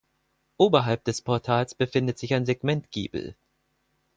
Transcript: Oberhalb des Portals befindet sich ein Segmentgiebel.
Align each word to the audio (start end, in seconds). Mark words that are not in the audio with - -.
Oberhalb 0.57 1.03
des 1.03 1.21
Portals 1.21 1.75
befindet 1.75 2.17
sich 2.17 2.33
ein 2.33 2.47
Segmentgiebel. 2.47 3.35